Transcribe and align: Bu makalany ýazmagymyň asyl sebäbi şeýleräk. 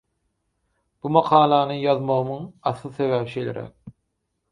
Bu 1.03 1.11
makalany 1.17 1.73
ýazmagymyň 1.81 2.47
asyl 2.71 2.95
sebäbi 2.97 3.29
şeýleräk. 3.35 3.93